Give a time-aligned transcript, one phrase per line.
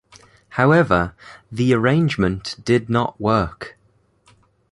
[0.57, 1.13] However,
[1.51, 3.77] the arrangement did not work.